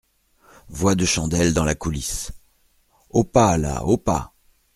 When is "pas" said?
3.23-3.59, 3.97-4.33